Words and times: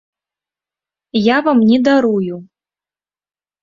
Я 1.27 1.37
вам 1.51 1.59
не 1.69 1.77
дарую. 1.91 2.35